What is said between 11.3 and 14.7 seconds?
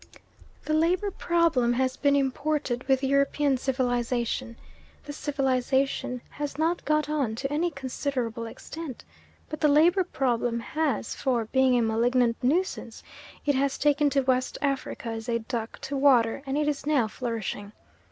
being a malignant nuisance, it has taken to West